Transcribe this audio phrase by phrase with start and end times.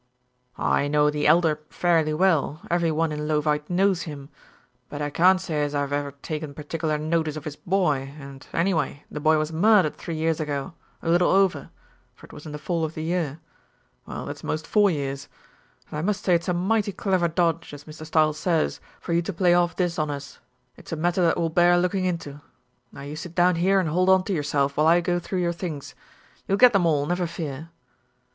[0.57, 4.29] "I know the Elder fairly well every one in Leauvite knows him,
[4.89, 9.03] but I can't say as I've ever taken particular notice of his boy, and, anyway,
[9.11, 11.69] the boy was murdered three years ago a little over
[12.15, 13.41] for it was in the fall of the year
[14.07, 15.29] well, that's most four years
[15.91, 18.03] and I must say it's a mighty clever dodge, as Mr.
[18.03, 20.39] Stiles says, for you to play off this on us.
[20.77, 22.41] It's a matter that will bear looking into.
[22.91, 25.53] Now you sit down here and hold on to yourself, while I go through your
[25.53, 25.93] things.
[26.47, 27.69] You'll get them all, never fear."